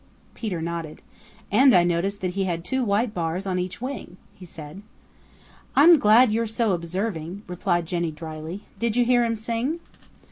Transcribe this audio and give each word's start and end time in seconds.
Peter 0.33 0.63
nodded. 0.63 0.99
"And 1.51 1.75
I 1.75 1.83
noticed 1.83 2.21
that 2.21 2.31
he 2.33 2.45
had 2.45 2.65
two 2.65 2.83
white 2.83 3.13
bars 3.13 3.45
on 3.45 3.59
each 3.59 3.79
wing," 3.83 4.17
said 4.43 4.77
he. 4.77 4.81
"I'm 5.75 5.99
glad 5.99 6.31
you're 6.31 6.47
so 6.47 6.71
observing," 6.71 7.43
replied 7.45 7.85
Jenny 7.85 8.09
dryly. 8.09 8.63
"Did 8.79 8.95
you 8.95 9.05
hear 9.05 9.23
him 9.23 9.35
sing?" 9.35 9.79